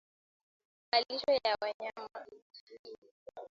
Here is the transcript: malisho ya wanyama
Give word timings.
malisho 0.91 1.31
ya 1.31 1.57
wanyama 1.61 2.09